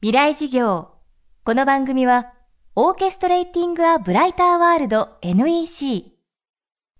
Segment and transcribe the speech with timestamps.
[0.00, 0.90] 未来事業。
[1.42, 2.32] この番組は、
[2.76, 6.12] オーケストレーティング・ア・ブライター・ワールド NEC。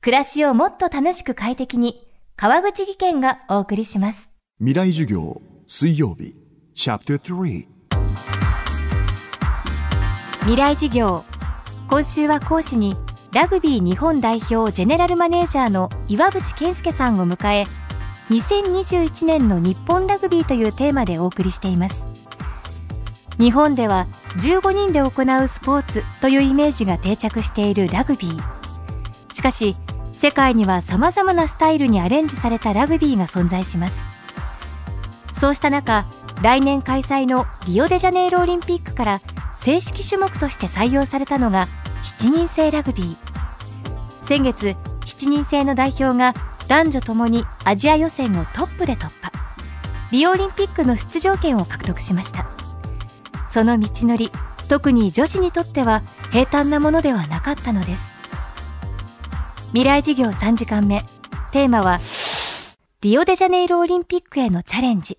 [0.01, 4.29] 暮らしをもっと楽しく快適に、川口義賢がお送りします。
[4.59, 6.35] 未来授業水曜日
[6.75, 7.67] チャプター3
[10.41, 11.23] 未来事業。
[11.89, 12.97] 今週は講師に、
[13.33, 17.65] ラグビー日本代表ジェネラルマネージャーの岩渕健介さんを迎え、
[18.31, 22.08] 2021年の日本ラグビーというテーマでお送りしています。
[23.39, 24.07] 日本では
[24.39, 29.35] 15人で行うスポーツというイメージが定着しているラグビー。
[29.35, 29.77] しかし、
[30.13, 34.01] 世界には様々なスタイルにアレンジされたラグビーが存在します。
[35.41, 36.05] そうした中、
[36.43, 39.21] 来年開催のリオデジャネイロオリンピックから
[39.61, 41.69] 正式種目として採用されたのが
[42.03, 44.27] 7人制ラグビー。
[44.27, 44.75] 先月、
[45.07, 46.35] 7人制の代表が
[46.67, 49.31] 男女ともにアジア予選をトップで突破。
[50.11, 52.49] リオオリンピックの出場権を獲得しました。
[53.51, 54.31] その道のり、
[54.69, 58.11] 特に女子にとっては平坦なものではなかったのです。
[59.69, 61.05] 未来事業3時間目。
[61.53, 62.01] テーマは、
[63.01, 65.18] リオデジャネイロオリンピックへのチャレンジ。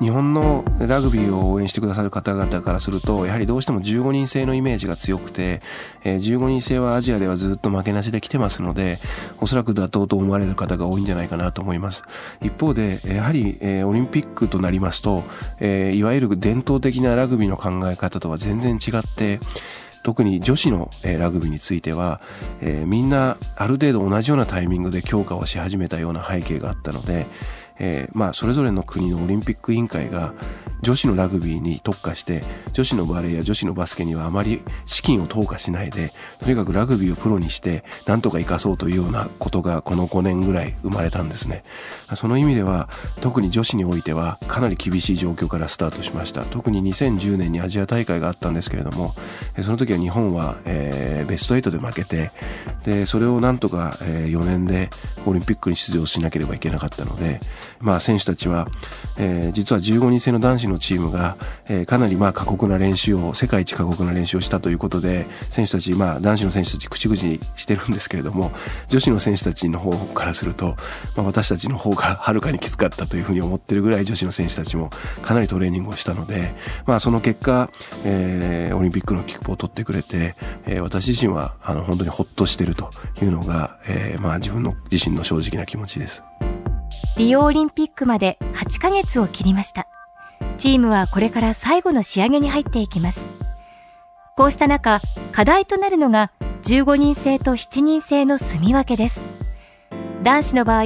[0.00, 5.60] 日本のラグビーを応援してくださる方々からするとやはりどうしても15人制のイメージが強くて、
[6.04, 9.00] えー15人制はアジアではずっと負けなしで来てますので
[9.40, 12.04] おそらく妥当と思われる方が多いんじゃないかなと思います。
[12.40, 15.24] 一方でやはり、えーオリンピックとなりますと、
[15.58, 19.40] えーいわゆる伝統的なラグビーの考え方とは全然違って
[20.04, 22.20] 特に女子のラグビーについては、
[22.60, 27.26] えーみんなある程度同じようなタイミングで強化をし始めたような背景があったので、
[27.78, 30.34] えーまあそれぞれの国のオリンピック委員会が
[30.82, 41.64] 女子のラグビーに特化して女子のバレーや女子のバスケにはあまり資金を投下しないでとにかくラグビーをプロにしてなんとか生かそうというようなことがこの5年ぐらい生まれたんですね。
[42.14, 42.88] その意味では
[43.20, 46.44] 特に女子においてはかなり厳しい状況からスタートしました。
[46.44, 49.14] 特に2010年にアジア大会があったんですけれども
[49.60, 52.30] その時は日本は、えーベスト8で負けて
[52.84, 54.88] でそれをなんとか、え4年で
[55.26, 57.40] オリンピックに出場しなければいけなかったので、
[57.80, 58.68] まあ、選手たちは、
[59.16, 61.36] えー実は15人制の男子のチームが、
[61.68, 68.52] えーかなりまあ過酷な練習を世界一過酷な練習をしたということで選手たち、まあ、男子の選手たち口々にしてるんですけれども
[68.88, 70.76] 女子の選手たちの方からすると、
[71.16, 74.90] まあ、私たちの方が はるかにきつかったというふうに思ってるぐらい女子の選手たちも
[75.22, 76.54] かなりトレーニングをしたので、
[76.86, 77.70] まあ、その結果、
[78.04, 80.36] えーオリンピックの切符を取ってくれて、
[80.66, 82.90] えー私自身はあの本当にほっとしてると
[83.20, 86.22] いうのが、えーまあ、自分の自身の正直な気持ちです。
[87.18, 89.88] リオオリンピックまで8ヶ月を切りました。
[90.56, 93.26] チームはこれから最後の仕上げに入っていきます。
[94.36, 95.00] こうした中、
[95.32, 96.30] 課題となるのが
[96.62, 99.20] 15人制と7人制の住み分けです。
[100.22, 100.84] 男子の場合、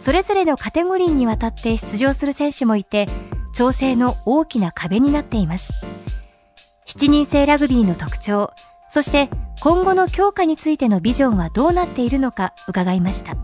[0.00, 3.06] それぞれのカテゴリーにわたって出場する選手もいて、
[3.54, 5.70] 調整の大きな壁になっています。
[6.86, 8.54] 7人制ラグビーの特徴、
[8.88, 9.28] そして
[9.60, 13.36] 今後の強化についてのビジョンはどうなっているのか伺いました。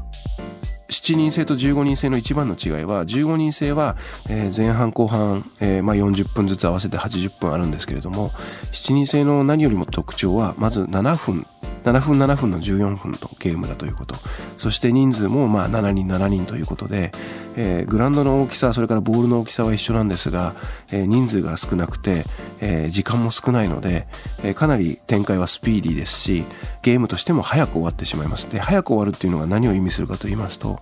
[0.90, 3.96] 7人制と15人制の一番の違いは15人制は、
[4.28, 8.30] え前半後半、えーまあ、40分ずつ合わせて80分あるんですけれども
[8.72, 11.46] 7人制の何よりも特徴はまず7分
[11.84, 14.16] 7分7分の14分のゲームだということ。
[14.58, 17.12] そして人数もまあ7人7人ということで、
[17.56, 20.54] えーグラウンドの大きさそれからボールの大きさは一緒なんですが、
[20.92, 22.24] えー人数が少なくて、
[22.60, 24.06] えー時間も少ないので、
[24.42, 26.44] えかなり展開はスピーディーですし
[26.82, 28.46] ゲームとしても早く終わってしまいます。
[28.50, 30.80] で早く終わるっていうのが何を意味するかと言いますと、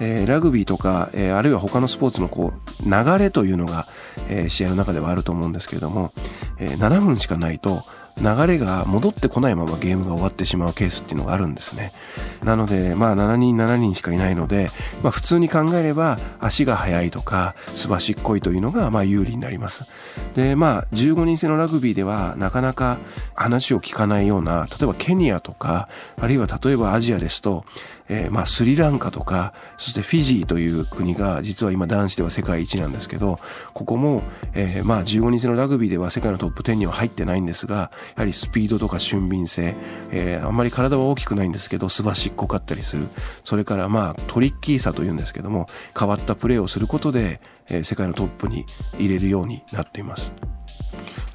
[0.00, 3.86] えーラグビーとか、えーあるいは他のスポーツのこう流れというのが、
[4.28, 6.12] えー試合の中ではあると思うんですけれども、
[6.58, 7.84] え7分しかないと
[8.16, 11.92] 流れが戻ってこないままゲームが終わってしまうケースっていうのがあるんですね。
[12.44, 14.70] なので、まあ7人7人しかいないので、
[15.02, 19.84] まあ普通に考えれば足が速いとかすばしっこいというのがまあ有利になります。
[20.34, 22.98] で、まあ15人制のラグビーではなかなか
[23.34, 25.88] 話を聞かないような、例えばケニアとか、
[26.20, 27.64] あるいは例えばアジアですと、
[28.08, 33.38] えーまあスリランカとか、そしてフィジーという国が実は今男子では世界一なんですけど、
[33.72, 39.74] ここも、えーまあ15人制のラグビーでは世界のトップ10には入ってないんですが、やはりスピードとか俊敏性、
[40.10, 43.08] えーあんまり体は大きくないんですけど、すばしっこかったりする。
[43.44, 45.66] それからまあトリッキーさというんですけども、
[45.98, 48.66] 変わったプレーをすることで、えー世界のトップに
[48.98, 50.32] 入れるようになっています。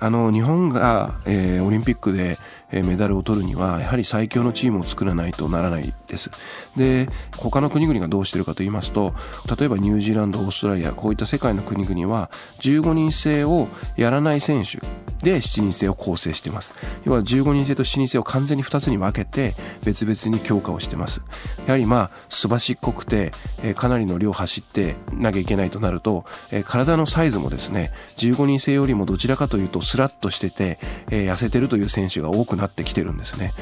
[0.01, 2.37] あの日本が、えーオリンピックで、
[2.71, 6.29] えーメダルを取るにはやはり最強のチームを作らないとならないです
[6.77, 9.13] で他の国々がどうしてるかと言いますと
[9.59, 12.29] 例えばニュージーランドオーストラリアこういった世界の国々は
[12.59, 13.67] 15人制を
[13.97, 14.79] やらない選手
[15.23, 16.73] で7人制を構成しています。
[17.03, 21.21] 要は15人制と7人制を完全に2つに分けて別々に強化をしてます。
[21.65, 23.31] やはりまあすばしっこくて、
[23.75, 26.25] かなりの量走ってなきゃいけないとなると、
[26.65, 30.79] 体のサイズもですね15人制よりもどちらかというとスラッとしてて、
[31.09, 33.53] 痩せてるという選手が多くなってきてるんですね、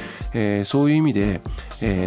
[0.66, 1.42] そういう意味で、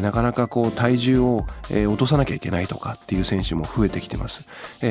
[0.01, 4.45] なかなかこう体重を、落とさなきゃいけないとかっていう選手も増えてきてます、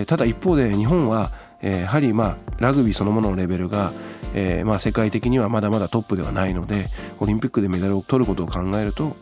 [0.05, 3.93] ただ一方で日本はえー、やはりまあラグビーそのもののレベルが、
[4.33, 6.89] えー、まあ世界的にはまだまだトップではないので
[7.19, 9.15] オリンピックでメダルを取ることを考えると、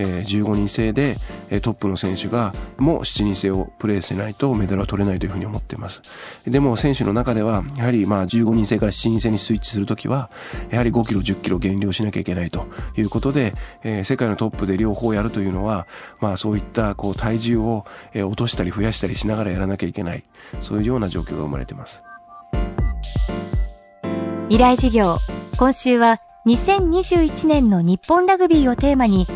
[0.00, 1.18] えー、15人制で、
[1.50, 6.00] えー、トップの選手がもう7人制をプレーしないとメダルは取れないというふうに思っています。
[6.46, 10.30] でも選手の中ではやはりまあ15人制から7人制にスイッチするときは
[10.70, 12.66] やはり5キロ10キロ減量しなきゃいけないと
[12.96, 15.86] いうことで、えー、世界のトップで両方やるというのは
[16.20, 20.24] まあそういったこう体重を落としたり増やしたりしながらやらなきゃいけない
[20.60, 22.02] そういうような状況が生まれています。
[24.48, 25.18] 未来事業。
[25.56, 29.28] 今週は2021年の日本ラグビーをテーマに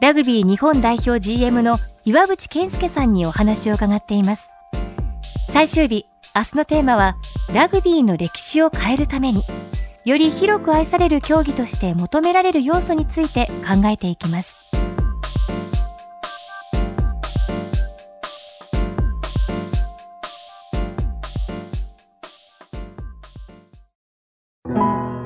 [0.00, 4.48] ラグビー日本代表 GM の岩渕健介さんにお話を伺っています。
[5.50, 7.16] 最終日、明日のテーマは、
[7.52, 9.44] ラグビーの歴史を変えるために、
[10.06, 14.58] より広く愛される競技として求められる要素について考えていきます。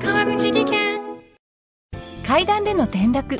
[0.01, 0.99] 川口技研
[2.27, 3.39] 階段での転落